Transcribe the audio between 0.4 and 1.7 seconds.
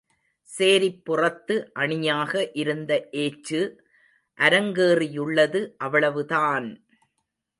சேரிப்புறத்து